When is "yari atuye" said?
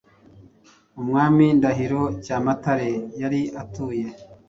3.21-4.07